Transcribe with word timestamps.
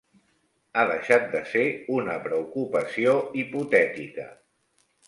Ha 0.79 0.85
deixat 0.91 1.27
de 1.35 1.43
ser 1.51 1.63
una 1.99 2.17
preocupació 2.27 3.15
hipotètica. 3.45 4.29